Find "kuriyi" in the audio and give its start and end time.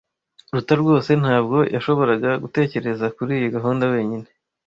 3.15-3.47